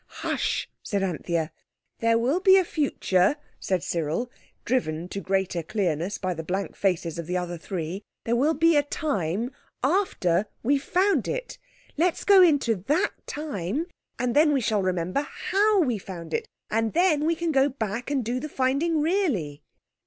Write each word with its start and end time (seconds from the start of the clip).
"Hush!" 0.23 0.67
said 0.81 1.03
Anthea. 1.03 1.51
"There 1.99 2.17
will 2.17 2.39
be 2.39 2.57
a 2.57 2.65
future," 2.65 3.35
said 3.59 3.83
Cyril, 3.83 4.31
driven 4.65 5.07
to 5.09 5.19
greater 5.21 5.61
clearness 5.61 6.17
by 6.17 6.33
the 6.33 6.41
blank 6.41 6.75
faces 6.75 7.19
of 7.19 7.27
the 7.27 7.37
other 7.37 7.55
three, 7.55 8.01
"there 8.23 8.35
will 8.35 8.55
be 8.55 8.75
a 8.75 8.81
time 8.81 9.51
after 9.83 10.47
we've 10.63 10.81
found 10.83 11.27
it. 11.27 11.59
Let's 11.97 12.23
go 12.23 12.41
into 12.41 12.73
that 12.87 13.11
time—and 13.27 14.35
then 14.35 14.53
we 14.53 14.59
shall 14.61 14.81
remember 14.81 15.21
how 15.21 15.79
we 15.81 15.99
found 15.99 16.33
it. 16.33 16.47
And 16.71 16.93
then 16.93 17.23
we 17.25 17.35
can 17.35 17.51
go 17.51 17.69
back 17.69 18.09
and 18.09 18.25
do 18.25 18.39
the 18.39 18.49
finding 18.49 19.01
really." 19.01 19.61